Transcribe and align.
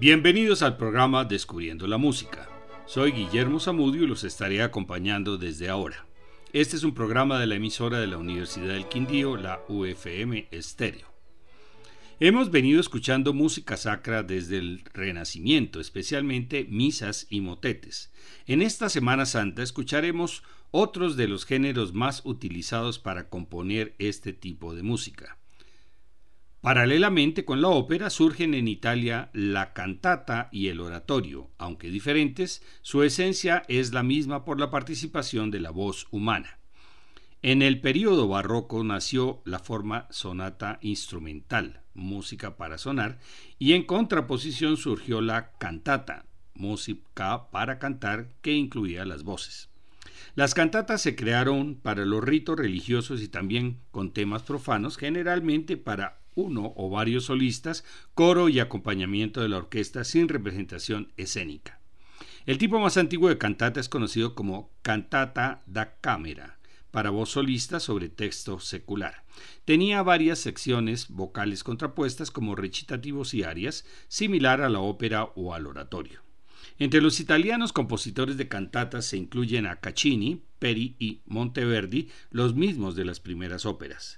Bienvenidos 0.00 0.62
al 0.62 0.76
programa 0.76 1.24
Descubriendo 1.24 1.88
la 1.88 1.98
Música. 1.98 2.48
Soy 2.86 3.10
Guillermo 3.10 3.58
Zamudio 3.58 4.04
y 4.04 4.06
los 4.06 4.22
estaré 4.22 4.62
acompañando 4.62 5.38
desde 5.38 5.68
ahora. 5.68 6.06
Este 6.52 6.76
es 6.76 6.84
un 6.84 6.94
programa 6.94 7.40
de 7.40 7.48
la 7.48 7.56
emisora 7.56 7.98
de 7.98 8.06
la 8.06 8.16
Universidad 8.16 8.74
del 8.74 8.86
Quindío, 8.86 9.36
la 9.36 9.60
UFM 9.66 10.46
Estéreo. 10.52 11.08
Hemos 12.20 12.52
venido 12.52 12.78
escuchando 12.78 13.32
música 13.34 13.76
sacra 13.76 14.22
desde 14.22 14.58
el 14.58 14.84
Renacimiento, 14.94 15.80
especialmente 15.80 16.62
misas 16.70 17.26
y 17.28 17.40
motetes. 17.40 18.12
En 18.46 18.62
esta 18.62 18.88
Semana 18.90 19.26
Santa 19.26 19.64
escucharemos 19.64 20.44
otros 20.70 21.16
de 21.16 21.26
los 21.26 21.44
géneros 21.44 21.92
más 21.92 22.22
utilizados 22.24 23.00
para 23.00 23.28
componer 23.28 23.96
este 23.98 24.32
tipo 24.32 24.76
de 24.76 24.84
música. 24.84 25.38
Paralelamente 26.60 27.44
con 27.44 27.62
la 27.62 27.68
ópera 27.68 28.10
surgen 28.10 28.52
en 28.52 28.66
Italia 28.66 29.30
la 29.32 29.72
cantata 29.72 30.48
y 30.50 30.68
el 30.68 30.80
oratorio, 30.80 31.50
aunque 31.56 31.88
diferentes, 31.88 32.62
su 32.82 33.04
esencia 33.04 33.62
es 33.68 33.92
la 33.92 34.02
misma 34.02 34.44
por 34.44 34.58
la 34.58 34.70
participación 34.70 35.52
de 35.52 35.60
la 35.60 35.70
voz 35.70 36.08
humana. 36.10 36.58
En 37.42 37.62
el 37.62 37.80
período 37.80 38.26
barroco 38.26 38.82
nació 38.82 39.40
la 39.44 39.60
forma 39.60 40.08
sonata 40.10 40.80
instrumental, 40.82 41.82
música 41.94 42.56
para 42.56 42.76
sonar, 42.76 43.20
y 43.60 43.74
en 43.74 43.84
contraposición 43.84 44.76
surgió 44.76 45.20
la 45.20 45.52
cantata, 45.58 46.26
música 46.54 47.50
para 47.52 47.78
cantar 47.78 48.30
que 48.42 48.54
incluía 48.54 49.04
las 49.04 49.22
voces. 49.22 49.68
Las 50.34 50.54
cantatas 50.54 51.00
se 51.00 51.14
crearon 51.14 51.76
para 51.76 52.04
los 52.04 52.22
ritos 52.24 52.58
religiosos 52.58 53.22
y 53.22 53.28
también 53.28 53.78
con 53.92 54.12
temas 54.12 54.42
profanos, 54.42 54.96
generalmente 54.96 55.76
para 55.76 56.17
uno 56.38 56.72
o 56.76 56.88
varios 56.88 57.24
solistas, 57.24 57.84
coro 58.14 58.48
y 58.48 58.60
acompañamiento 58.60 59.40
de 59.40 59.48
la 59.48 59.58
orquesta 59.58 60.04
sin 60.04 60.28
representación 60.28 61.12
escénica. 61.16 61.80
El 62.46 62.58
tipo 62.58 62.78
más 62.78 62.96
antiguo 62.96 63.28
de 63.28 63.38
cantata 63.38 63.80
es 63.80 63.88
conocido 63.88 64.34
como 64.34 64.70
cantata 64.82 65.62
da 65.66 65.96
camera, 66.00 66.58
para 66.90 67.10
voz 67.10 67.30
solista 67.30 67.80
sobre 67.80 68.08
texto 68.08 68.60
secular. 68.60 69.24
Tenía 69.64 70.02
varias 70.02 70.38
secciones 70.38 71.08
vocales 71.08 71.64
contrapuestas 71.64 72.30
como 72.30 72.54
recitativos 72.54 73.34
y 73.34 73.42
arias, 73.42 73.84
similar 74.06 74.62
a 74.62 74.68
la 74.68 74.78
ópera 74.78 75.24
o 75.34 75.54
al 75.54 75.66
oratorio. 75.66 76.22
Entre 76.78 77.00
los 77.00 77.18
italianos 77.18 77.72
compositores 77.72 78.36
de 78.36 78.46
cantatas 78.46 79.04
se 79.04 79.16
incluyen 79.16 79.66
a 79.66 79.80
Caccini, 79.80 80.44
Peri 80.60 80.94
y 81.00 81.20
Monteverdi, 81.26 82.08
los 82.30 82.54
mismos 82.54 82.94
de 82.94 83.04
las 83.04 83.18
primeras 83.18 83.66
óperas. 83.66 84.17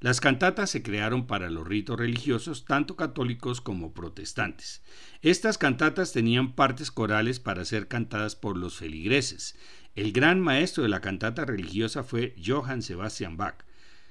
Las 0.00 0.20
cantatas 0.20 0.70
se 0.70 0.80
crearon 0.80 1.26
para 1.26 1.50
los 1.50 1.66
ritos 1.66 1.98
religiosos, 1.98 2.64
tanto 2.64 2.94
católicos 2.94 3.60
como 3.60 3.92
protestantes. 3.92 4.80
Estas 5.22 5.58
cantatas 5.58 6.12
tenían 6.12 6.52
partes 6.52 6.92
corales 6.92 7.40
para 7.40 7.64
ser 7.64 7.88
cantadas 7.88 8.36
por 8.36 8.56
los 8.56 8.76
feligreses. 8.76 9.56
El 9.96 10.12
gran 10.12 10.40
maestro 10.40 10.84
de 10.84 10.88
la 10.88 11.00
cantata 11.00 11.44
religiosa 11.44 12.04
fue 12.04 12.36
Johann 12.44 12.82
Sebastian 12.82 13.36
Bach. 13.36 13.64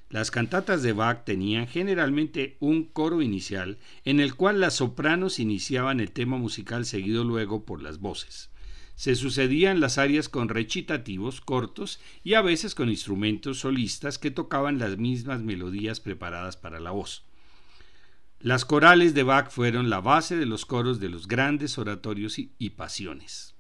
Las 0.10 0.30
cantatas 0.30 0.84
de 0.84 0.92
Bach 0.92 1.24
tenían 1.24 1.68
generalmente 1.68 2.58
un 2.60 2.84
coro 2.84 3.22
inicial 3.22 3.78
en 4.04 4.20
el 4.20 4.36
cual 4.36 4.60
las 4.60 4.76
sopranos 4.76 5.40
iniciaban 5.40 6.02
el 6.02 6.12
tema 6.12 6.38
musical 6.38 6.86
seguido 6.86 7.24
luego 7.24 7.64
por 7.64 7.82
las 7.82 8.00
voces. 8.00 8.50
Se 8.98 9.14
sucedían 9.14 9.80
las 9.80 10.00
arias 10.00 10.28
con 10.28 10.50
recitativos 10.50 11.40
cortos 11.40 12.00
y 12.23 12.34
a 12.34 12.42
veces 12.42 12.73
con 12.73 12.90
instrumentos 12.90 13.59
solistas 13.59 14.17
que 14.17 14.31
tocaban 14.31 14.80
las 14.80 14.98
mismas 14.98 15.44
melodías 15.44 16.00
preparadas 16.00 16.58
para 16.58 16.80
la 16.80 16.90
voz. 16.90 17.23
Las 18.40 18.66
corales 18.66 19.13
de 19.13 19.22
Bach 19.22 19.52
fueron 19.52 19.91
la 19.91 20.02
base 20.02 20.35
de 20.35 20.47
los 20.47 20.66
coros 20.66 21.00
de 21.00 21.09
los 21.09 21.28
grandes 21.28 21.78
oratorios 21.78 22.40
y, 22.40 22.69
pasiones. 22.72 23.53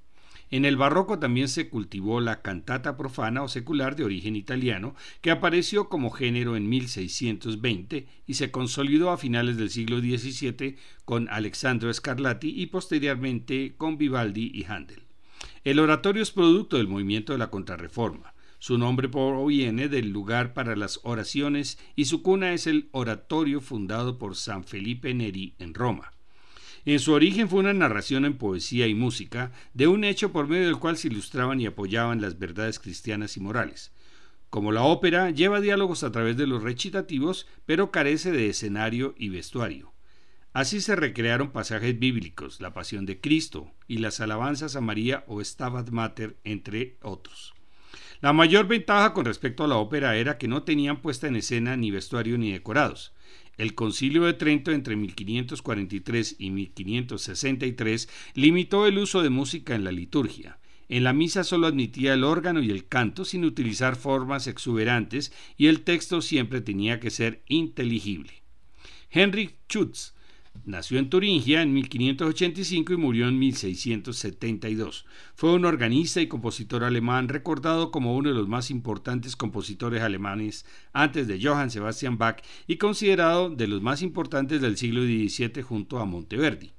En 0.49 0.65
el 0.65 0.75
barroco 0.75 1.19
también 1.19 1.49
se 1.49 1.69
cultivó 1.69 2.19
la 2.19 2.41
cantata 2.41 2.97
profana 2.97 3.43
o 3.43 3.47
secular 3.47 3.95
de 3.95 4.05
origen 4.05 4.35
italiano, 4.35 4.95
que 5.21 5.29
apareció 5.29 5.87
como 5.87 6.09
género 6.09 6.55
en 6.55 6.67
1620 6.67 8.07
y 8.25 8.33
se 8.33 8.49
consolidó 8.49 9.11
a 9.11 9.19
finales 9.19 9.57
del 9.57 9.69
siglo 9.69 9.99
XVII 9.99 10.77
con 11.05 11.29
Alexandro 11.29 11.93
Scarlatti 11.93 12.59
y 12.59 12.65
posteriormente 12.67 13.75
con 13.77 13.99
Vivaldi 13.99 14.51
y 14.51 14.63
Handel. 14.63 15.06
El 15.67 15.79
oratorio 15.79 16.23
es 16.23 16.31
producto 16.31 16.77
del 16.77 16.87
movimiento 16.87 17.33
de 17.33 17.39
la 17.39 17.49
Contrarreforma. 17.49 18.33
Su 18.57 18.77
nombre 18.77 19.09
proviene 19.09 19.89
del 19.89 20.11
lugar 20.11 20.53
para 20.53 20.77
las 20.77 21.01
oraciones 21.03 21.77
y 21.93 22.05
su 22.05 22.21
cuna 22.21 22.53
es 22.53 22.67
el 22.67 22.87
oratorio 22.93 23.59
fundado 23.59 24.17
por 24.17 24.37
San 24.37 24.63
Felipe 24.63 25.13
Neri 25.13 25.55
en 25.59 25.73
Roma. 25.73 26.13
En 26.85 26.99
su 26.99 27.11
origen 27.11 27.49
fue 27.49 27.59
una 27.59 27.73
narración 27.73 28.23
en 28.23 28.37
poesía 28.37 28.87
y 28.87 28.95
música 28.95 29.51
de 29.73 29.87
un 29.87 30.05
hecho 30.05 30.31
por 30.31 30.47
medio 30.47 30.67
del 30.67 30.79
cual 30.79 30.95
se 30.95 31.09
ilustraban 31.09 31.59
y 31.59 31.65
apoyaban 31.65 32.21
las 32.21 32.39
verdades 32.39 32.79
cristianas 32.79 33.35
y 33.35 33.41
morales. 33.41 33.91
Como 34.49 34.71
la 34.71 34.83
ópera, 34.83 35.31
lleva 35.31 35.59
diálogos 35.59 36.05
a 36.05 36.13
través 36.13 36.37
de 36.37 36.47
los 36.47 36.63
recitativos, 36.63 37.45
pero 37.65 37.91
carece 37.91 38.31
de 38.31 38.47
escenario 38.47 39.15
y 39.17 39.27
vestuario. 39.27 39.96
Así 40.57 40.81
se 40.81 40.95
recrearon 40.95 41.51
pasajes 41.51 41.99
bíblicos, 41.99 42.61
la 42.61 42.73
pasión 42.73 43.05
de 43.05 43.21
Cristo 43.21 43.75
y 43.87 43.99
las 43.99 44.21
alabanzas 44.21 44.75
a 44.75 44.81
María 44.81 45.23
o 45.27 45.39
Stabat 45.39 45.91
Mater, 45.91 46.39
entre 46.43 46.97
otros. 47.03 47.53
La 48.21 48.33
mayor 48.33 48.67
ventaja 48.67 49.13
con 49.13 49.25
respecto 49.25 49.63
a 49.63 49.67
la 49.67 49.75
ópera 49.75 50.17
era 50.17 50.39
que 50.39 50.47
no 50.47 50.63
tenían 50.63 50.99
puesta 51.03 51.27
en 51.27 51.35
escena 51.35 51.77
ni 51.77 51.91
vestuario 51.91 52.39
ni 52.39 52.51
decorados. 52.51 53.13
El 53.59 53.75
Concilio 53.75 54.23
de 54.23 54.33
Trento 54.33 54.71
entre 54.71 54.95
1543 54.95 56.37
y 56.39 56.49
1563 56.49 58.09
limitó 58.33 58.87
el 58.87 58.97
uso 58.97 59.21
de 59.21 59.29
música 59.29 59.75
en 59.75 59.83
la 59.83 59.91
liturgia. 59.91 60.57
En 60.89 61.03
la 61.03 61.13
misa 61.13 61.43
solo 61.43 61.67
admitía 61.67 62.15
el 62.15 62.23
órgano 62.23 62.63
y 62.63 62.71
el 62.71 62.87
canto 62.87 63.25
sin 63.25 63.45
utilizar 63.45 63.95
formas 63.95 64.47
exuberantes 64.47 65.31
y 65.55 65.67
el 65.67 65.81
texto 65.81 66.23
siempre 66.23 66.61
tenía 66.61 66.99
que 66.99 67.11
ser 67.11 67.43
inteligible. 67.47 68.41
Henry 69.11 69.51
Schutz 69.69 70.16
Nació 70.67 70.99
en 70.99 71.09
Turingia 71.09 71.61
en 71.61 71.73
1585 71.73 72.91
y 72.91 72.97
murió 72.97 73.29
en 73.29 73.39
1672. 73.39 75.05
Fue 75.33 75.53
un 75.53 75.63
organista 75.63 76.19
y 76.19 76.27
compositor 76.27 76.83
alemán 76.83 77.29
recordado 77.29 77.89
como 77.89 78.17
uno 78.17 78.27
de 78.27 78.35
los 78.35 78.49
más 78.49 78.69
importantes 78.69 79.37
compositores 79.37 80.01
alemanes 80.01 80.65
antes 80.91 81.25
de 81.25 81.41
Johann 81.41 81.71
Sebastian 81.71 82.17
Bach 82.17 82.41
y 82.67 82.75
considerado 82.75 83.49
de 83.49 83.67
los 83.67 83.81
más 83.81 84.01
importantes 84.01 84.59
del 84.59 84.75
siglo 84.75 85.03
XVII 85.03 85.61
junto 85.61 85.99
a 85.99 86.05
Monteverdi. 86.05 86.73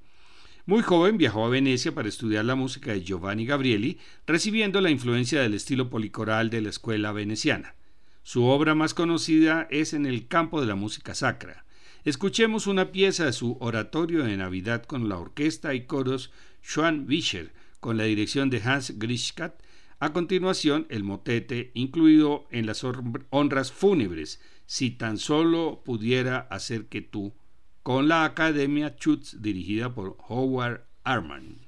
Muy 0.67 0.83
joven 0.83 1.17
viajó 1.17 1.43
a 1.43 1.49
Venecia 1.49 1.91
para 1.91 2.09
estudiar 2.09 2.45
la 2.45 2.53
música 2.53 2.91
de 2.91 3.03
Giovanni 3.03 3.47
Gabrieli, 3.47 3.97
recibiendo 4.27 4.81
la 4.81 4.91
influencia 4.91 5.41
del 5.41 5.55
estilo 5.55 5.89
policoral 5.89 6.51
de 6.51 6.61
la 6.61 6.69
escuela 6.69 7.11
veneciana. 7.11 7.73
Su 8.21 8.43
obra 8.43 8.75
más 8.75 8.93
conocida 8.93 9.67
es 9.71 9.95
en 9.95 10.05
el 10.05 10.27
campo 10.27 10.61
de 10.61 10.67
la 10.67 10.75
música 10.75 11.15
sacra. 11.15 11.65
Escuchemos 12.05 12.65
una 12.67 12.91
pieza 12.91 13.25
de 13.25 13.33
su 13.33 13.57
oratorio 13.59 14.23
de 14.23 14.37
Navidad 14.37 14.83
con 14.83 15.09
la 15.09 15.17
orquesta 15.17 15.73
y 15.73 15.85
coros 15.85 16.31
Schwan 16.63 17.05
Wischer, 17.09 17.51
con 17.81 17.97
la 17.97 18.05
dirección 18.05 18.49
de 18.49 18.61
Hans 18.63 18.97
Grischkat. 18.97 19.61
A 19.99 20.13
continuación, 20.13 20.87
el 20.89 21.03
motete, 21.03 21.71
incluido 21.73 22.47
en 22.51 22.65
las 22.65 22.85
honras 23.31 23.73
fúnebres, 23.73 24.39
si 24.65 24.91
tan 24.91 25.17
solo 25.17 25.81
pudiera 25.83 26.39
hacer 26.39 26.85
que 26.85 27.01
tú, 27.01 27.33
con 27.83 28.07
la 28.07 28.23
Academia 28.23 28.95
Schutz 28.97 29.41
dirigida 29.41 29.93
por 29.93 30.15
Howard 30.29 30.85
Arman. 31.03 31.67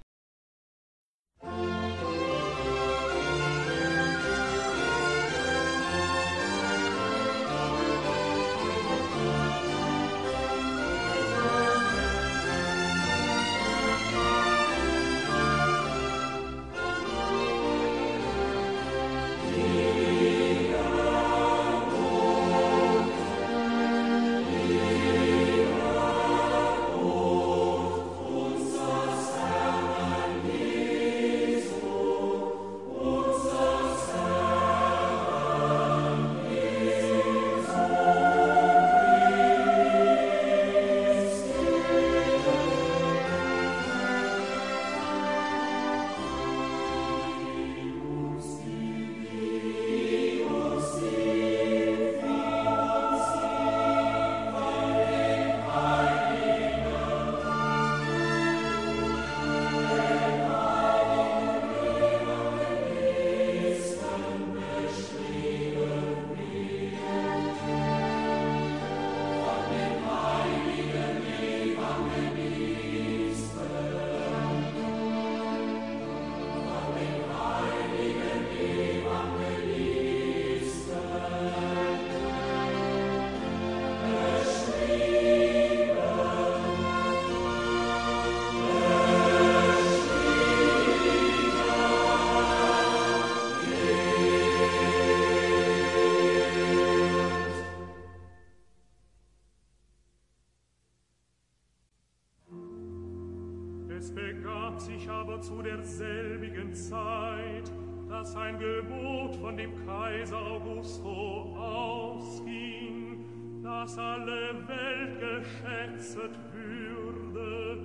Zu 105.51 105.61
derselbigen 105.61 106.73
Zeit, 106.73 107.71
dass 108.07 108.35
ein 108.35 108.57
Gebot 108.57 109.35
von 109.35 109.57
dem 109.57 109.71
Kaiser 109.85 110.37
Augusto 110.37 111.55
ausging, 111.57 113.25
dass 113.61 113.97
alle 113.97 114.55
Welt 114.67 115.19
geschätzet 115.19 116.31
würde. 116.53 117.81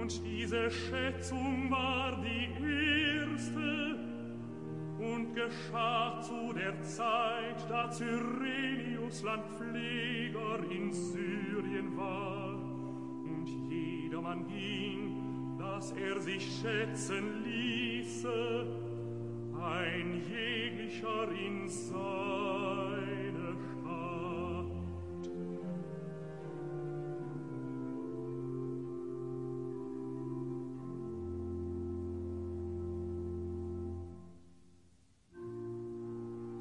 Und 0.00 0.24
diese 0.24 0.70
Schätzung 0.70 1.70
war 1.70 2.20
die 2.22 2.48
erste 3.22 3.98
und 4.98 5.34
geschah 5.34 6.20
zu 6.20 6.52
der 6.54 6.80
Zeit, 6.82 7.68
da 7.68 7.90
Cyrenius 7.90 9.22
Landpfleger 9.22 10.58
in 10.70 10.92
Syrien 10.92 11.96
war. 11.96 12.54
Und 12.54 13.46
jedermann 13.70 14.46
ging, 14.48 15.03
dass 15.64 15.92
er 15.92 16.20
sich 16.20 16.60
schätzen 16.60 17.42
ließe, 17.44 18.66
ein 19.60 20.22
jeglicher 20.30 21.28
in 21.32 21.68
seine 21.68 23.56
Stadt. 23.72 24.66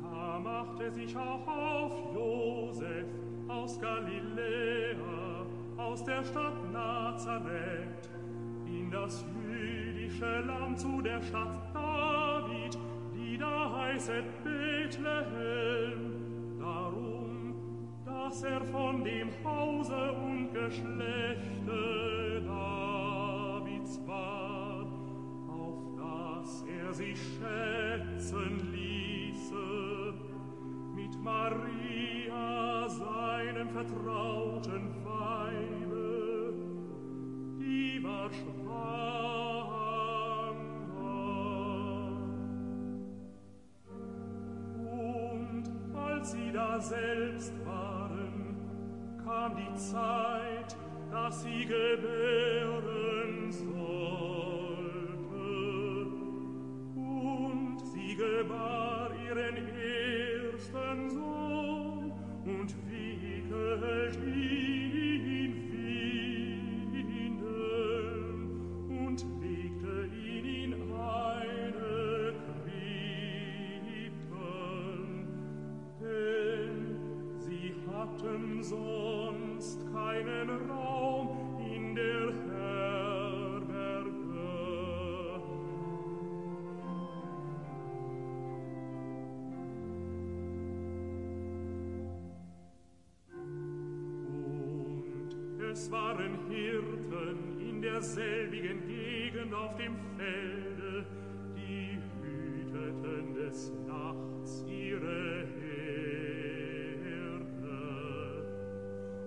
Da 0.01 0.39
machte 0.39 0.91
sich 0.91 1.15
auch 1.17 1.47
auf 1.47 2.13
Josef 2.15 3.07
aus 3.47 3.79
Galiläa, 3.79 5.45
aus 5.77 6.03
der 6.03 6.23
Stadt 6.23 6.71
Nazareth, 6.71 8.12
in 8.79 8.89
das 8.89 9.25
jüdische 9.47 10.39
Land 10.41 10.79
zu 10.79 11.01
der 11.01 11.21
Stadt 11.21 11.73
David, 11.73 12.77
die 13.13 13.37
da 13.37 13.71
heißet 13.77 14.43
Bethlehem, 14.43 16.13
darum, 16.59 17.55
dass 18.05 18.43
er 18.43 18.61
von 18.61 19.03
dem 19.03 19.29
Hause 19.43 20.13
und 20.13 20.51
Geschlechte 20.53 22.41
Davids 22.45 24.01
war, 24.07 24.87
auf 25.47 25.77
das 25.97 26.65
er 26.67 26.93
sich 26.93 27.17
schätzen 27.17 28.71
ließe, 28.71 30.13
mit 30.95 31.23
Maria, 31.23 32.87
seinem 32.89 33.69
vertrauten 33.69 34.89
Weibe, 35.03 35.82
selbst 46.83 47.53
waren, 47.65 48.57
kam 49.23 49.55
die 49.55 49.75
Zeit, 49.75 50.75
dass 51.11 51.43
sie 51.43 51.65
gebären 51.65 53.51
soll. 53.51 54.02
derselbigen 98.03 98.85
Gegend 98.85 99.53
auf 99.53 99.77
dem 99.77 99.95
Felde, 100.17 101.05
die 101.55 101.97
hüteten 102.21 103.33
des 103.33 103.71
Nachts 103.87 104.65
ihre 104.67 105.47
Herde. 105.61 105.93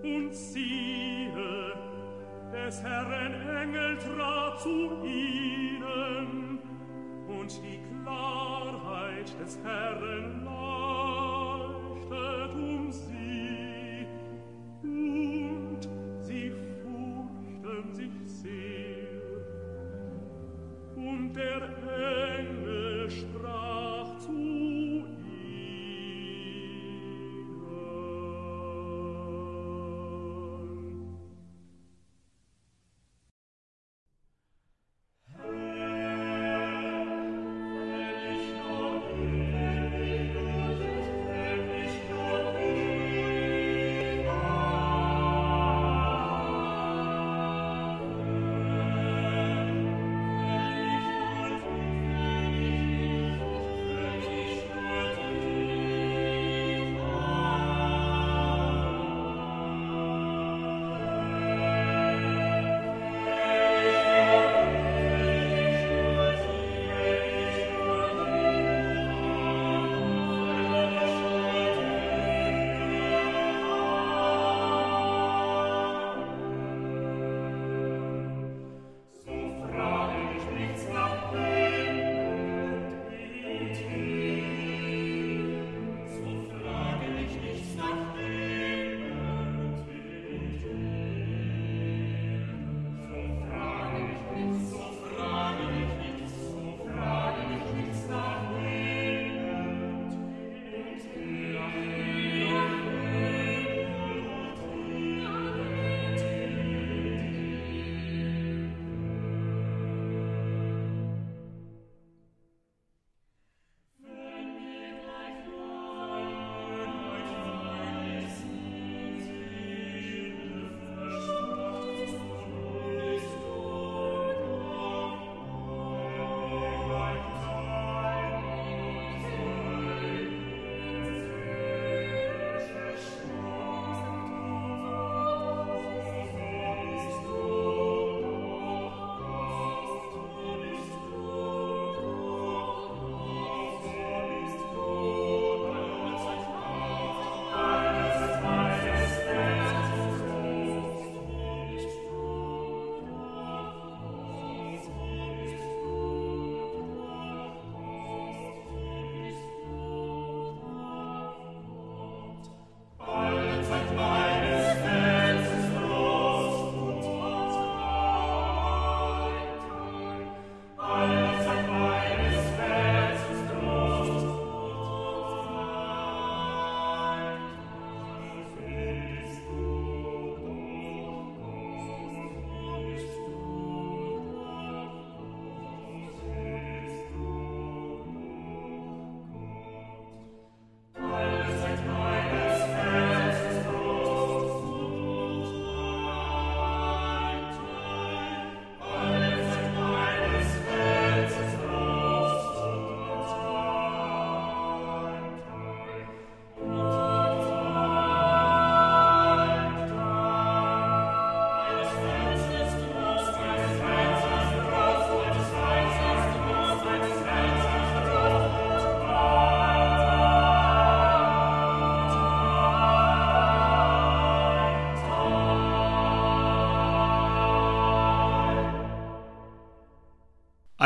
Und 0.03 0.31
sie 0.31 0.76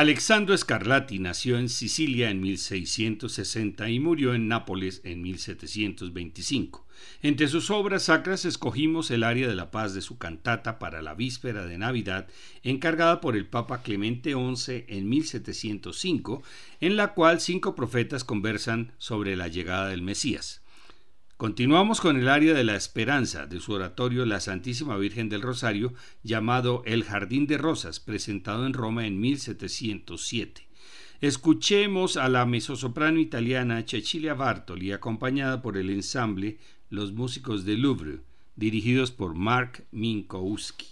Alexandro 0.02 0.58
Scarlatti 0.58 1.20
nació 1.20 1.60
en 1.60 1.70
Sicilia 1.70 2.32
en 2.32 2.42
1660 2.42 3.88
y 3.88 4.00
murió 4.00 4.34
en 4.34 4.48
Nápoles 4.48 5.00
en 5.04 5.22
1725. 5.22 6.88
Entre 7.22 7.48
sus 7.48 7.70
obras 7.70 8.06
sacras 8.06 8.46
escogimos 8.46 9.12
el 9.12 9.24
área 9.24 9.48
de 9.48 9.54
la 9.54 9.70
paz 9.70 9.94
de 9.94 10.02
su 10.02 10.18
cantata 10.18 10.80
para 10.80 11.04
la 11.04 11.14
víspera 11.14 11.68
de 11.68 11.78
Navidad, 11.78 12.26
encargada 12.64 13.22
por 13.22 13.36
el 13.36 13.46
Papa 13.46 13.84
Clemente 13.84 14.32
XI 14.32 14.86
en 14.88 15.08
1705, 15.08 16.42
en 16.80 16.96
la 16.96 17.14
cual 17.14 17.40
cinco 17.40 17.76
profetas 17.76 18.24
conversan 18.24 18.94
sobre 18.98 19.36
la 19.36 19.50
llegada 19.50 19.90
del 19.90 20.02
Mesías. 20.02 20.61
Continuamos 21.42 22.02
con 22.02 22.18
el 22.18 22.30
área 22.30 22.54
de 22.54 22.64
la 22.64 22.76
esperanza 22.76 23.48
de 23.48 23.60
su 23.60 23.74
oratorio 23.74 24.28
La 24.28 24.40
Santísima 24.40 24.96
Virgen 24.98 25.28
del 25.28 25.42
Rosario, 25.42 25.92
llamado 26.22 26.84
El 26.86 27.04
Jardín 27.04 27.48
de 27.48 27.58
Rosas, 27.58 28.00
presentado 28.00 28.68
en 28.68 28.74
Roma 28.74 29.08
en 29.08 29.20
1707. 29.20 30.68
Escuchemos 31.20 32.16
a 32.16 32.30
la 32.30 32.46
mezzosoprano 32.46 33.20
italiana 33.20 33.84
Cecilia 33.88 34.36
Bartoli, 34.36 34.92
acompañada 34.92 35.64
por 35.64 35.78
el 35.78 35.90
ensamble 35.90 36.60
Los 36.92 37.12
Músicos 37.12 37.66
de 37.66 37.76
Louvre, 37.76 38.20
dirigidos 38.56 39.10
por 39.10 39.34
Mark 39.34 39.88
Minkowski. 39.90 40.90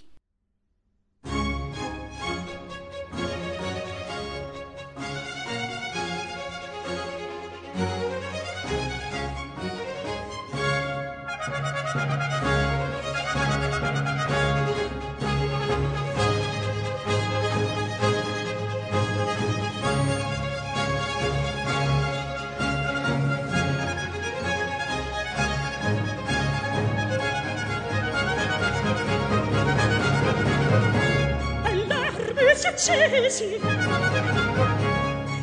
accesi 32.69 33.59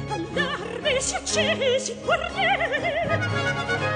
allarme 0.08 1.00
si 1.00 1.14
accesi 1.14 1.96
guardiere 2.04 3.18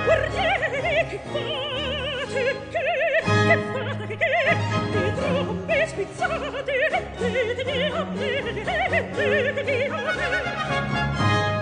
guardiere 0.05 1.07
che 1.09 1.21
fate 1.31 2.43
che 2.71 2.83
che 3.47 3.57
fate 3.73 4.17
che 4.17 4.27
le 4.99 5.15
trombe 5.15 5.87
spizzate 5.87 6.99
vedetemi 7.19 7.83
a 7.85 8.05
me 8.05 8.43
vedetemi 9.15 9.85
a 9.85 9.97
me. 10.01 10.29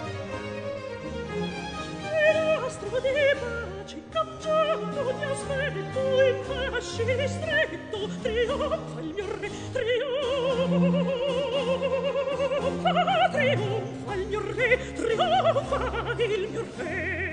mostro 2.81 2.99
di 2.99 3.09
pace 3.39 4.01
cacciato 4.09 5.13
ti 5.17 5.23
aspetto 5.23 5.99
in 6.23 6.43
fasci 6.43 7.03
stretto 7.27 8.09
trionfa 8.21 8.99
il 9.01 9.13
mio 9.13 9.25
re 9.39 9.49
trionfa 9.71 10.89
trionfa 13.31 14.13
il 14.15 14.27
mio 14.27 14.41
re 14.55 14.93
trionfa 14.93 16.13
il 16.23 16.47
mio 16.49 16.65
re. 16.77 17.30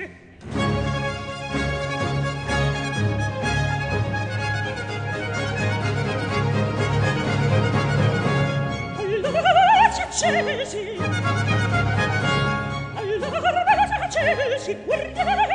ci 14.68 15.47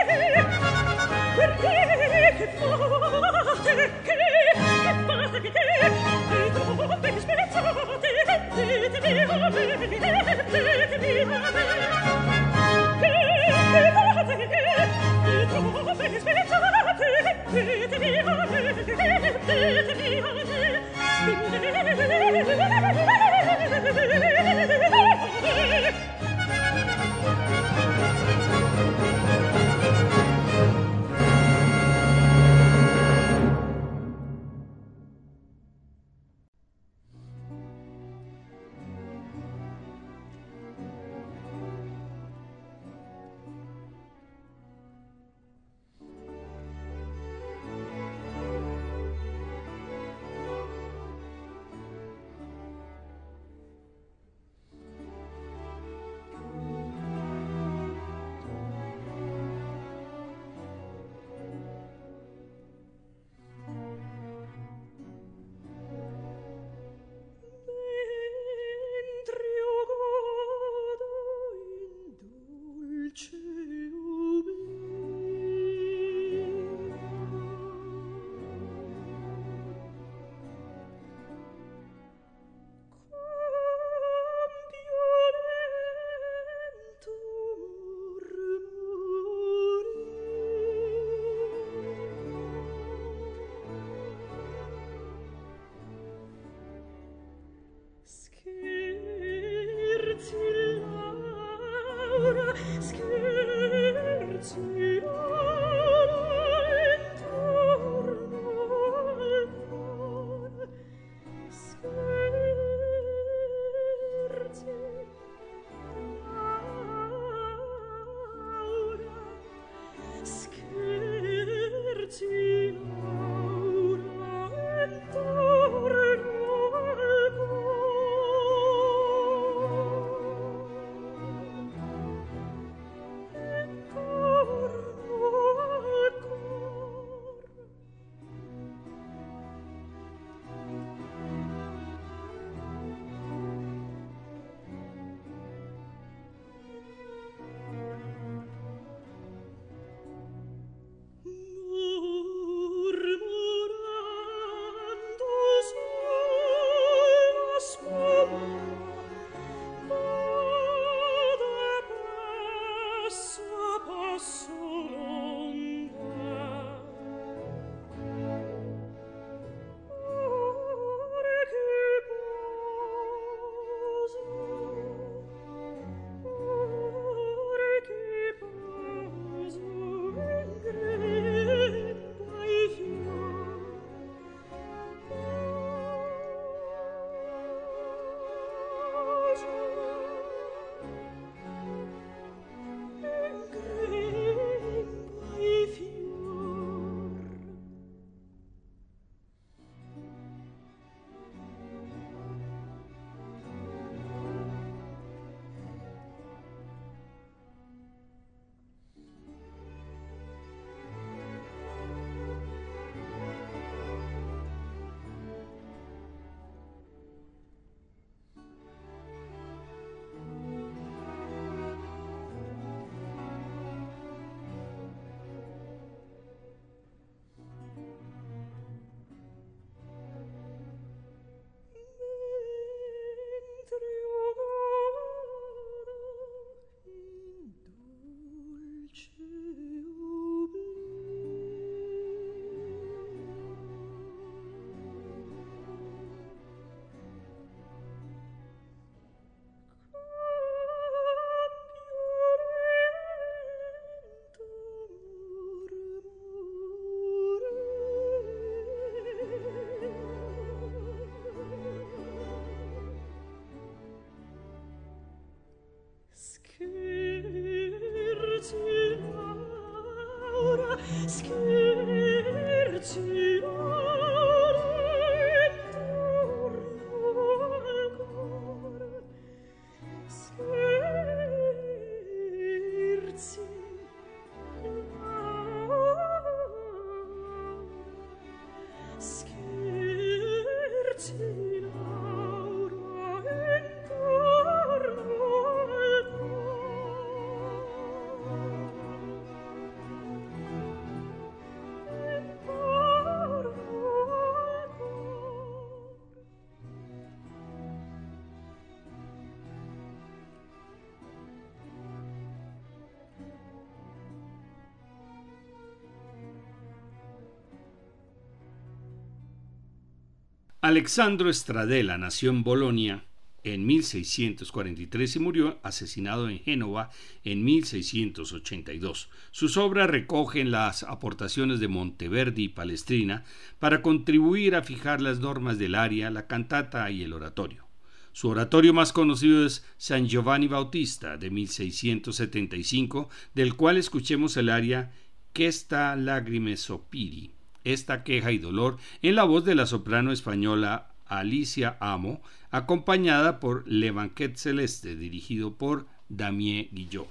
Alexandro 320.63 321.27
Stradella 321.33 321.97
nació 321.97 322.29
en 322.29 322.41
Bolonia 322.41 323.03
en 323.43 323.65
1643 323.65 325.17
y 325.17 325.19
murió 325.19 325.59
asesinado 325.61 326.29
en 326.29 326.39
Génova 326.39 326.89
en 327.25 327.43
1682. 327.43 329.09
Sus 329.31 329.57
obras 329.57 329.89
recogen 329.89 330.51
las 330.51 330.83
aportaciones 330.83 331.59
de 331.59 331.67
Monteverdi 331.67 332.45
y 332.45 332.47
Palestrina 332.47 333.25
para 333.59 333.81
contribuir 333.81 334.55
a 334.55 334.63
fijar 334.63 335.01
las 335.01 335.19
normas 335.19 335.59
del 335.59 335.75
aria, 335.75 336.09
la 336.09 336.27
cantata 336.27 336.89
y 336.89 337.03
el 337.03 337.11
oratorio. 337.11 337.67
Su 338.13 338.29
oratorio 338.29 338.73
más 338.73 338.93
conocido 338.93 339.45
es 339.45 339.65
San 339.75 340.07
Giovanni 340.07 340.47
Bautista 340.47 341.17
de 341.17 341.29
1675, 341.29 343.09
del 343.33 343.55
cual 343.55 343.75
escuchemos 343.75 344.37
el 344.37 344.47
aria 344.47 344.93
Que 345.33 345.51
sta 345.51 345.97
lagrime 345.97 346.55
sopiri 346.55 347.32
esta 347.63 348.03
queja 348.03 348.31
y 348.31 348.37
dolor 348.37 348.77
en 349.01 349.15
la 349.15 349.23
voz 349.23 349.45
de 349.45 349.55
la 349.55 349.65
soprano 349.65 350.11
española 350.11 350.93
Alicia 351.05 351.77
Amo, 351.79 352.21
acompañada 352.51 353.39
por 353.39 353.67
Le 353.67 353.91
Banquet 353.91 354.35
Celeste, 354.35 354.95
dirigido 354.95 355.57
por 355.57 355.87
Damien 356.09 356.69
Guillot. 356.71 357.07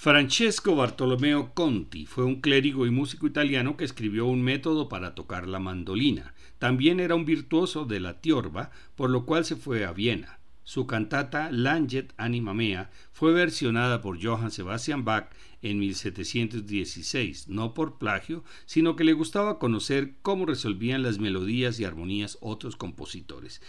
Francesco 0.00 0.76
Bartolomeo 0.76 1.54
Conti 1.54 2.06
fue 2.06 2.22
un 2.22 2.40
clérigo 2.40 2.86
y 2.86 2.90
músico 2.92 3.26
italiano 3.26 3.76
que 3.76 3.84
escribió 3.84 4.26
un 4.26 4.42
método 4.42 4.88
para 4.88 5.16
tocar 5.16 5.48
la 5.48 5.58
mandolina. 5.58 6.34
También 6.60 7.00
era 7.00 7.16
un 7.16 7.24
virtuoso 7.24 7.84
de 7.84 7.98
la 7.98 8.20
tiorba, 8.20 8.70
por 8.94 9.10
lo 9.10 9.26
cual 9.26 9.44
se 9.44 9.56
fue 9.56 9.84
a 9.84 9.90
Viena. 9.90 10.38
Su 10.62 10.86
cantata 10.86 11.50
Langet 11.50 12.14
Anima 12.16 12.54
Mea 12.54 12.92
fue 13.12 13.32
versionada 13.32 14.00
por 14.00 14.24
Johann 14.24 14.52
Sebastian 14.52 15.04
Bach 15.04 15.30
en 15.62 15.80
1716, 15.80 17.48
no 17.48 17.74
por 17.74 17.98
plagio, 17.98 18.44
sino 18.66 18.94
que 18.94 19.02
le 19.02 19.14
gustaba 19.14 19.58
conocer 19.58 20.14
cómo 20.22 20.46
resolvían 20.46 21.02
las 21.02 21.18
melodías 21.18 21.80
y 21.80 21.84
armonías 21.84 22.38
otros 22.40 22.76
compositores. 22.76 23.60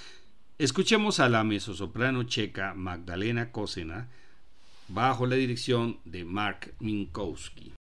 Escuchemos 0.60 1.20
a 1.20 1.28
la 1.28 1.44
mezzosoprano 1.44 2.22
checa 2.22 2.76
Magdalena 2.76 3.52
Kosena, 3.52 4.10
bajo 4.90 5.26
la 5.26 5.36
dirección 5.36 6.00
de 6.06 6.26
Mark 6.26 6.76
Minkowski. 6.80 7.74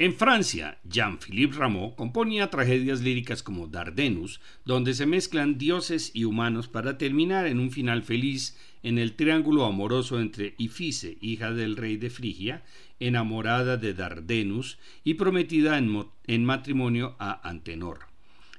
En 0.00 0.14
Francia, 0.14 0.78
Jean-Philippe 0.84 1.56
Rameau 1.56 1.96
componía 1.96 2.50
tragedias 2.50 3.00
líricas 3.00 3.42
como 3.42 3.66
Dardenus, 3.66 4.40
donde 4.64 4.94
se 4.94 5.06
mezclan 5.06 5.58
dioses 5.58 6.12
y 6.14 6.22
humanos 6.22 6.68
para 6.68 6.98
terminar 6.98 7.48
en 7.48 7.58
un 7.58 7.72
final 7.72 8.04
feliz 8.04 8.56
en 8.84 8.98
el 8.98 9.16
triángulo 9.16 9.64
amoroso 9.64 10.20
entre 10.20 10.54
Ifice, 10.56 11.18
hija 11.20 11.52
del 11.52 11.76
rey 11.76 11.96
de 11.96 12.10
Frigia, 12.10 12.62
enamorada 13.00 13.76
de 13.76 13.92
Dardenus 13.92 14.78
y 15.02 15.14
prometida 15.14 15.76
en, 15.78 16.06
en 16.28 16.44
matrimonio 16.44 17.16
a 17.18 17.48
Antenor. 17.48 18.06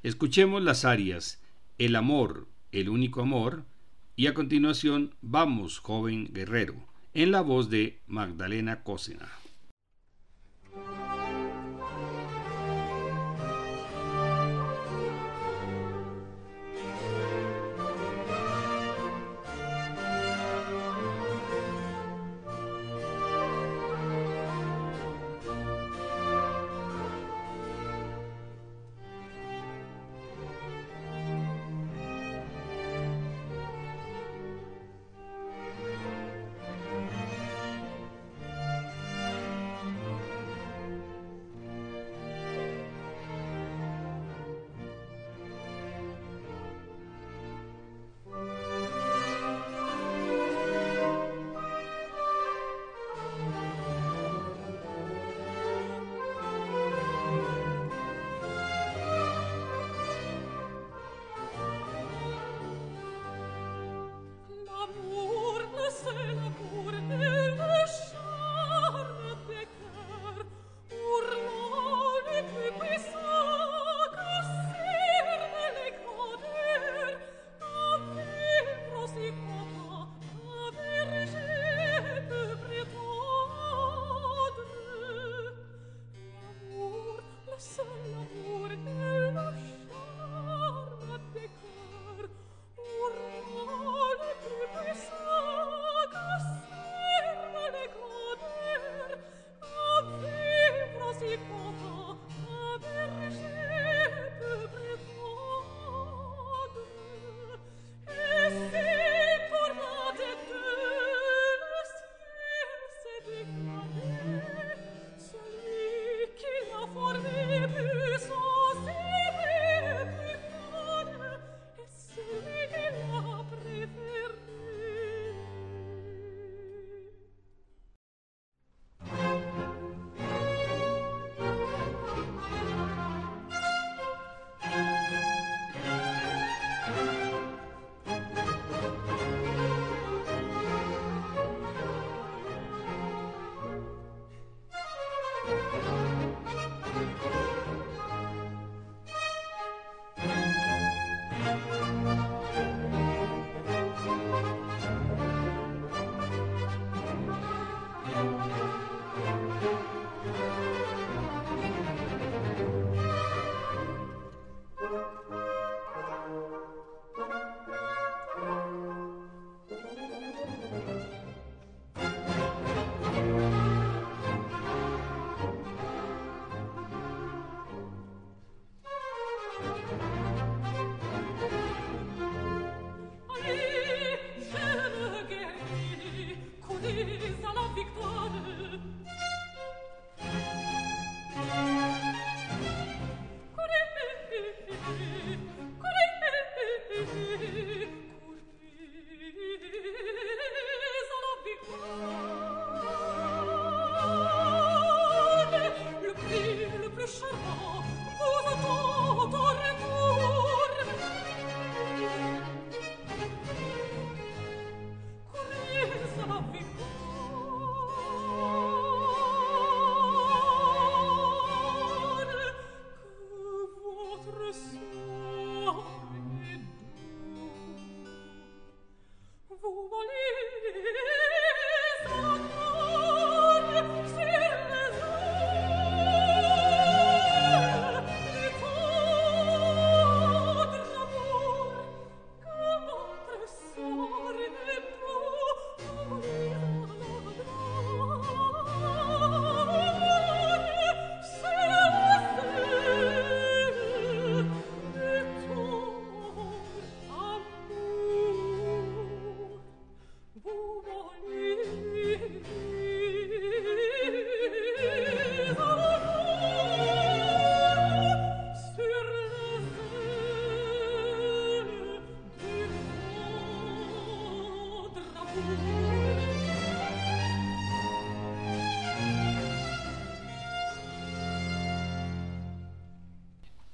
Escuchemos 0.04 0.62
las 0.62 0.84
arias 0.84 1.42
El 1.78 1.96
amor, 1.96 2.50
el 2.74 2.90
único 2.90 3.22
amor, 3.22 3.64
y 4.18 4.28
a 4.28 4.34
continuación 4.34 5.16
Vamos, 5.22 5.80
joven 5.80 6.34
guerrero, 6.34 6.76
en 7.14 7.32
la 7.32 7.40
voz 7.40 7.70
de 7.70 8.02
Magdalena 8.08 8.84
Cosena. 8.84 9.39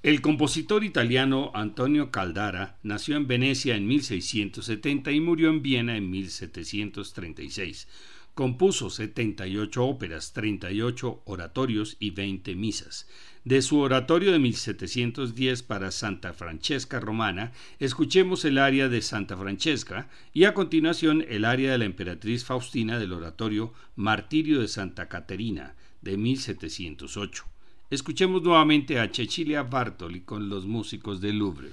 El 0.06 0.22
compositor 0.22 0.84
italiano 0.84 1.50
Antonio 1.56 2.12
Caldara 2.12 2.78
nació 2.84 3.18
en 3.18 3.26
Venecia 3.26 3.76
en 3.76 3.88
1670 3.88 5.12
y 5.12 5.20
murió 5.20 5.50
en 5.50 5.64
Viena 5.64 5.98
en 5.98 6.12
1736. 6.12 7.88
Compuso 8.36 8.92
78 8.92 9.84
óperas, 9.84 10.32
38 10.34 11.24
oratorios 11.26 11.98
y 12.00 12.12
20 12.12 12.54
misas. 12.54 13.08
De 13.46 13.64
su 13.64 13.80
oratorio 13.80 14.32
de 14.32 14.38
1710 14.38 15.64
para 15.64 15.90
Santa 15.90 16.34
Francesca 16.34 17.00
Romana, 17.00 17.52
escuchemos 17.80 18.46
el 18.46 18.60
aria 18.60 18.90
de 18.90 19.02
Santa 19.02 19.36
Francesca 19.36 20.08
y 20.34 20.44
a 20.44 20.54
continuación 20.54 21.26
el 21.28 21.46
aria 21.46 21.72
de 21.72 21.80
la 21.80 21.86
emperatriz 21.86 22.46
Faustina 22.46 23.00
del 23.00 23.12
oratorio 23.12 23.74
Martirio 23.96 24.62
de 24.62 24.68
Santa 24.68 25.10
Caterina 25.10 25.74
de 26.04 26.16
1708. 26.16 27.55
Escuchemos 27.90 28.42
nuevamente 28.42 29.00
a 29.00 29.14
Cecilia 29.14 29.62
Bartoli 29.62 30.22
con 30.22 30.50
los 30.50 30.66
músicos 30.66 31.22
del 31.22 31.38
Louvre. 31.38 31.70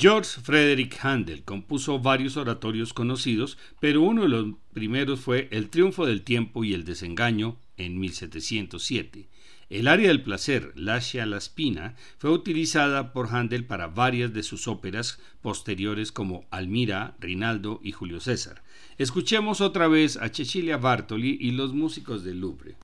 George 0.00 0.40
Frederick 0.40 0.96
Handel 1.04 1.42
compuso 1.42 1.98
varios 1.98 2.38
oratorios 2.38 2.94
conocidos, 2.94 3.58
pero 3.80 4.00
uno 4.00 4.22
de 4.22 4.30
los 4.30 4.54
primeros 4.72 5.20
fue 5.20 5.46
El 5.50 5.68
triunfo 5.68 6.06
del 6.06 6.22
tiempo 6.22 6.64
y 6.64 6.72
el 6.72 6.86
desengaño 6.86 7.58
en 7.76 8.00
1707. 8.00 9.28
El 9.68 9.88
área 9.88 10.08
del 10.08 10.22
placer, 10.22 10.72
Lascia 10.74 11.26
la 11.26 11.38
Spina, 11.38 11.96
fue 12.16 12.30
utilizada 12.30 13.12
por 13.12 13.28
Handel 13.28 13.66
para 13.66 13.88
varias 13.88 14.32
de 14.32 14.42
sus 14.42 14.68
óperas 14.68 15.20
posteriores 15.42 16.12
como 16.12 16.46
Almira, 16.50 17.14
Rinaldo 17.20 17.78
y 17.82 17.92
Julio 17.92 18.20
César. 18.20 18.62
Escuchemos 18.96 19.60
otra 19.60 19.86
vez 19.86 20.16
a 20.16 20.30
Cecilia 20.30 20.78
Bartoli 20.78 21.36
y 21.38 21.50
los 21.50 21.74
músicos 21.74 22.24
del 22.24 22.40
Louvre. 22.40 22.78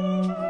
Música 0.00 0.47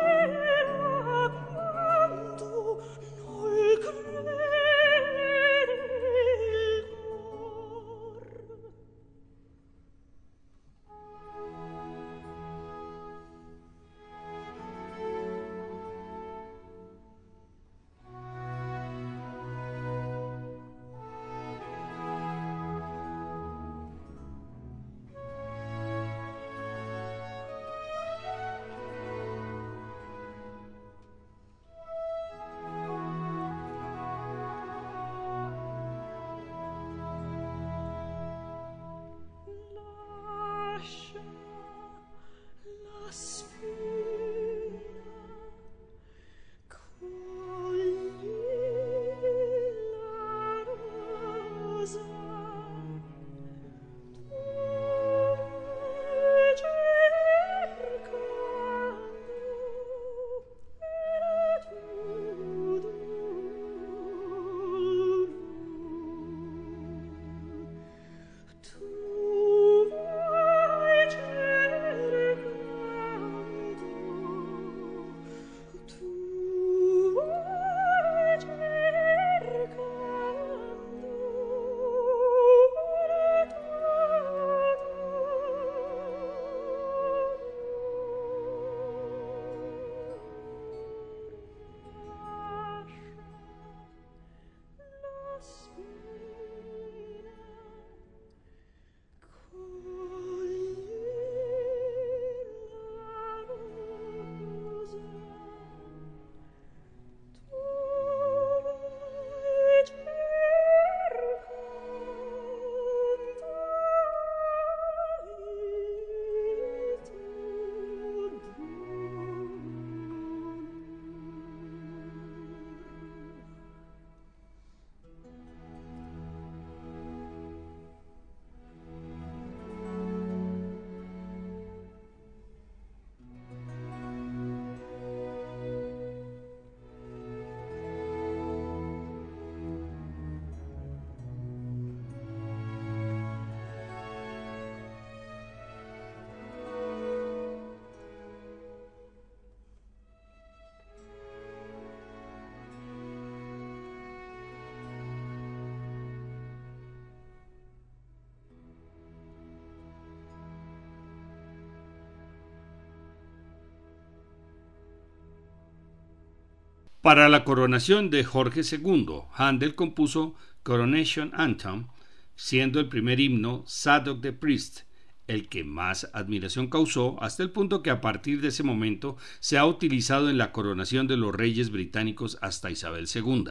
Para 167.01 167.29
la 167.29 167.45
coronación 167.45 168.11
de 168.11 168.25
Jorge 168.25 168.63
II, 168.63 169.07
Handel 169.33 169.77
compuso 169.77 170.35
Coronation 170.65 171.31
Anthem, 171.33 171.87
siendo 172.35 172.81
el 172.81 172.89
primer 172.89 173.21
himno 173.21 173.63
Sadok 173.69 174.21
the 174.21 174.33
Priest, 174.33 174.81
el 175.29 175.49
que 175.49 175.63
más 175.63 176.11
admiración 176.13 176.69
causó 176.69 177.23
hasta 177.23 177.45
el 177.45 177.51
punto 177.51 177.85
que 177.85 177.91
a 177.91 178.01
partir 178.01 178.41
de 178.41 178.49
ese 178.49 178.65
momento 178.65 179.17
se 179.39 179.59
ha 179.59 179.65
utilizado 179.65 180.29
en 180.29 180.39
la 180.39 180.51
coronación 180.51 181.07
de 181.07 181.17
los 181.17 181.33
reyes 181.33 181.71
británicos 181.71 182.37
hasta 182.41 182.71
Isabel 182.71 183.07
II. 183.15 183.45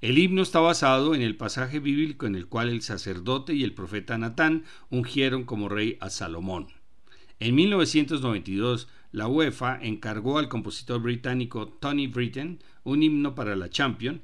El 0.00 0.16
himno 0.16 0.40
está 0.40 0.60
basado 0.60 1.14
en 1.14 1.20
el 1.20 1.36
pasaje 1.36 1.78
bíblico 1.78 2.24
en 2.24 2.36
el 2.36 2.46
cual 2.46 2.70
el 2.70 2.80
sacerdote 2.80 3.52
y 3.52 3.64
el 3.64 3.74
profeta 3.74 4.16
Natán 4.16 4.64
ungieron 4.88 5.44
como 5.44 5.68
rey 5.68 5.98
a 6.00 6.08
Salomón. 6.08 6.68
En 7.38 7.54
1992, 7.54 8.88
la 9.12 9.28
UEFA 9.28 9.78
encargó 9.80 10.38
al 10.38 10.48
compositor 10.48 11.00
británico 11.00 11.68
Tony 11.68 12.06
Britten 12.06 12.60
un 12.82 13.02
himno 13.02 13.34
para 13.34 13.54
la 13.54 13.70
Champions, 13.70 14.20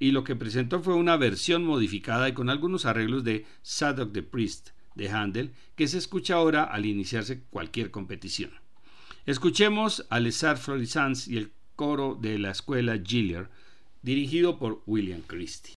y 0.00 0.10
lo 0.10 0.24
que 0.24 0.34
presentó 0.34 0.82
fue 0.82 0.94
una 0.94 1.16
versión 1.16 1.64
modificada 1.64 2.28
y 2.28 2.32
con 2.32 2.50
algunos 2.50 2.84
arreglos 2.84 3.22
de 3.22 3.46
Sadok 3.62 4.12
the 4.12 4.22
Priest, 4.22 4.70
de 4.96 5.08
Handel 5.10 5.52
que 5.76 5.86
se 5.86 5.98
escucha 5.98 6.34
ahora 6.34 6.64
al 6.64 6.86
iniciarse 6.86 7.42
cualquier 7.50 7.90
competición. 7.90 8.50
Escuchemos 9.24 10.06
a 10.10 10.20
Lesar 10.20 10.56
Florissants 10.56 11.28
y 11.28 11.36
el 11.36 11.52
coro 11.76 12.16
de 12.20 12.38
la 12.38 12.50
escuela 12.50 12.98
Gillier, 12.98 13.48
dirigido 14.02 14.58
por 14.58 14.82
William 14.86 15.20
Christie. 15.26 15.75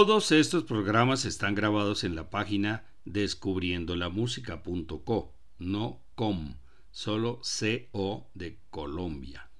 Todos 0.00 0.32
estos 0.32 0.64
programas 0.64 1.26
están 1.26 1.54
grabados 1.54 2.04
en 2.04 2.16
la 2.16 2.30
página 2.30 2.86
descubriendolamusica.co, 3.04 5.34
no 5.58 6.00
com, 6.14 6.54
solo 6.90 7.42
CO 7.42 8.30
de 8.32 8.58
Colombia, 8.70 9.50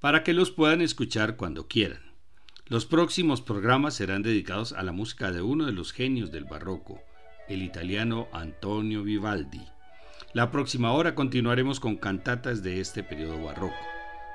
para 0.00 0.24
que 0.24 0.32
los 0.32 0.50
puedan 0.50 0.80
escuchar 0.80 1.36
cuando 1.36 1.68
quieran. 1.68 2.00
Los 2.66 2.86
próximos 2.86 3.40
programas 3.40 3.94
serán 3.94 4.24
dedicados 4.24 4.72
a 4.72 4.82
la 4.82 4.90
música 4.90 5.30
de 5.30 5.42
uno 5.42 5.64
de 5.64 5.72
los 5.72 5.92
genios 5.92 6.32
del 6.32 6.46
barroco, 6.46 7.00
el 7.48 7.62
italiano 7.62 8.26
Antonio 8.32 9.04
Vivaldi. 9.04 9.64
La 10.32 10.50
próxima 10.50 10.90
hora 10.90 11.14
continuaremos 11.14 11.78
con 11.78 11.98
cantatas 11.98 12.64
de 12.64 12.80
este 12.80 13.04
periodo 13.04 13.44
barroco. 13.44 13.76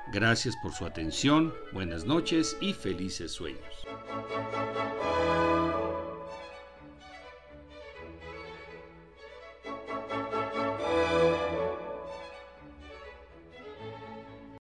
Gracias 0.08 0.56
por 0.56 0.72
su 0.72 0.84
atención, 0.86 1.54
buenas 1.72 2.04
noches 2.04 2.56
y 2.60 2.72
felices 2.72 3.32
sueños. 3.32 3.86